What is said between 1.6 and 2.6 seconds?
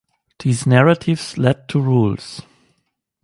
to rules.